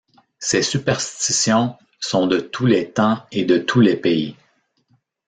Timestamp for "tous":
2.39-2.65, 3.59-3.81